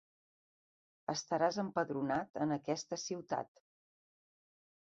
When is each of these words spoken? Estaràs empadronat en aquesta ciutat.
Estaràs 1.13 1.59
empadronat 1.65 2.41
en 2.47 2.57
aquesta 2.57 3.01
ciutat. 3.05 3.63